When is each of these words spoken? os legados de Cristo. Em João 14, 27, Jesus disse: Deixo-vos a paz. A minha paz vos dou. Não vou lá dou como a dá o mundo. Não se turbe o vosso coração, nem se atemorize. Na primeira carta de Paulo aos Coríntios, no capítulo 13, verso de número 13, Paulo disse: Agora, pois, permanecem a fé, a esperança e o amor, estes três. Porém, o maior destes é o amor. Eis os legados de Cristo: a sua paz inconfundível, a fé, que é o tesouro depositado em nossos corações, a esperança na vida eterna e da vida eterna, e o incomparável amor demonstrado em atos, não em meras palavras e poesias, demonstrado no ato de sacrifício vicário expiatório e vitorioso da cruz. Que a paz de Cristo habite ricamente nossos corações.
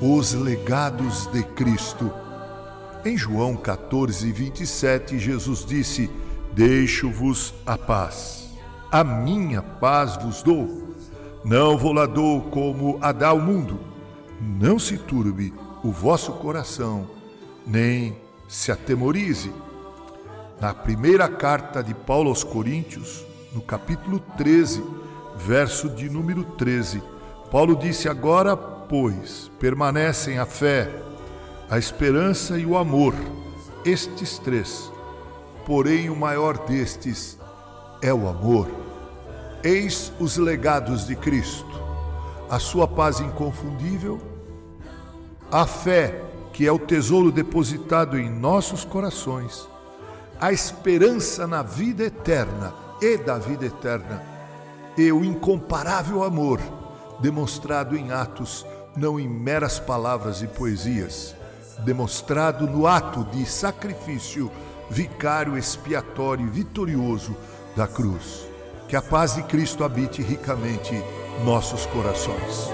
os 0.00 0.32
legados 0.32 1.26
de 1.26 1.42
Cristo. 1.42 2.12
Em 3.04 3.16
João 3.16 3.56
14, 3.56 4.30
27, 4.30 5.18
Jesus 5.18 5.64
disse: 5.64 6.10
Deixo-vos 6.52 7.54
a 7.66 7.76
paz. 7.76 8.48
A 8.90 9.02
minha 9.02 9.60
paz 9.60 10.16
vos 10.16 10.42
dou. 10.42 10.88
Não 11.44 11.76
vou 11.76 11.92
lá 11.92 12.06
dou 12.06 12.42
como 12.42 12.98
a 13.00 13.12
dá 13.12 13.32
o 13.32 13.40
mundo. 13.40 13.80
Não 14.40 14.78
se 14.78 14.96
turbe 14.96 15.52
o 15.82 15.90
vosso 15.90 16.32
coração, 16.32 17.08
nem 17.66 18.16
se 18.48 18.70
atemorize. 18.70 19.52
Na 20.60 20.72
primeira 20.74 21.28
carta 21.28 21.82
de 21.82 21.94
Paulo 21.94 22.28
aos 22.28 22.44
Coríntios, 22.44 23.24
no 23.52 23.60
capítulo 23.60 24.20
13, 24.36 24.82
verso 25.36 25.88
de 25.88 26.08
número 26.08 26.44
13, 26.44 27.02
Paulo 27.50 27.76
disse: 27.76 28.08
Agora, 28.08 28.77
pois, 28.88 29.50
permanecem 29.60 30.38
a 30.38 30.46
fé, 30.46 30.90
a 31.68 31.78
esperança 31.78 32.58
e 32.58 32.64
o 32.64 32.76
amor, 32.76 33.14
estes 33.84 34.38
três. 34.38 34.90
Porém, 35.66 36.08
o 36.08 36.16
maior 36.16 36.66
destes 36.66 37.38
é 38.00 38.12
o 38.12 38.26
amor. 38.26 38.68
Eis 39.62 40.10
os 40.18 40.38
legados 40.38 41.06
de 41.06 41.14
Cristo: 41.14 41.80
a 42.48 42.58
sua 42.58 42.88
paz 42.88 43.20
inconfundível, 43.20 44.18
a 45.52 45.66
fé, 45.66 46.22
que 46.52 46.66
é 46.66 46.72
o 46.72 46.78
tesouro 46.78 47.30
depositado 47.30 48.18
em 48.18 48.30
nossos 48.30 48.84
corações, 48.84 49.68
a 50.40 50.52
esperança 50.52 51.46
na 51.46 51.62
vida 51.62 52.04
eterna 52.04 52.72
e 53.00 53.18
da 53.18 53.36
vida 53.38 53.66
eterna, 53.66 54.22
e 54.96 55.12
o 55.12 55.22
incomparável 55.22 56.24
amor 56.24 56.60
demonstrado 57.20 57.96
em 57.96 58.12
atos, 58.12 58.64
não 58.98 59.18
em 59.18 59.28
meras 59.28 59.78
palavras 59.78 60.42
e 60.42 60.46
poesias, 60.46 61.34
demonstrado 61.84 62.66
no 62.66 62.86
ato 62.86 63.24
de 63.24 63.46
sacrifício 63.46 64.50
vicário 64.90 65.56
expiatório 65.56 66.46
e 66.46 66.50
vitorioso 66.50 67.36
da 67.76 67.86
cruz. 67.86 68.46
Que 68.88 68.96
a 68.96 69.02
paz 69.02 69.34
de 69.34 69.42
Cristo 69.44 69.84
habite 69.84 70.22
ricamente 70.22 70.92
nossos 71.44 71.86
corações. 71.86 72.70